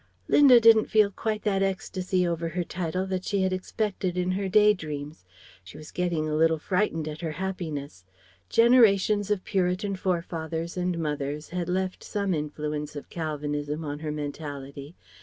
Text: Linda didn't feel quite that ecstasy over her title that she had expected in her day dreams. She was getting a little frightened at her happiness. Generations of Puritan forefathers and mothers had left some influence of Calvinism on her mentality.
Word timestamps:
Linda 0.27 0.59
didn't 0.59 0.85
feel 0.89 1.11
quite 1.11 1.43
that 1.43 1.61
ecstasy 1.61 2.25
over 2.27 2.49
her 2.49 2.63
title 2.63 3.05
that 3.05 3.23
she 3.23 3.43
had 3.43 3.53
expected 3.53 4.17
in 4.17 4.31
her 4.31 4.49
day 4.49 4.73
dreams. 4.73 5.23
She 5.63 5.77
was 5.77 5.91
getting 5.91 6.27
a 6.27 6.33
little 6.33 6.57
frightened 6.57 7.07
at 7.07 7.21
her 7.21 7.33
happiness. 7.33 8.03
Generations 8.49 9.29
of 9.29 9.43
Puritan 9.43 9.95
forefathers 9.95 10.75
and 10.75 10.97
mothers 10.97 11.49
had 11.49 11.69
left 11.69 12.03
some 12.03 12.33
influence 12.33 12.95
of 12.95 13.11
Calvinism 13.11 13.85
on 13.85 13.99
her 13.99 14.11
mentality. 14.11 14.95